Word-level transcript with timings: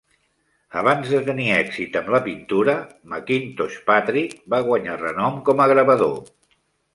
Abans 0.79 1.09
de 1.15 1.19
tenir 1.27 1.43
èxit 1.57 1.99
amb 2.01 2.09
la 2.15 2.21
pintura, 2.27 2.75
McIntosh 3.11 3.77
Patrick 3.91 4.41
va 4.55 4.63
guanyar 4.71 4.97
renom 5.05 5.39
com 5.51 5.63
a 5.67 5.69
gravador. 5.75 6.19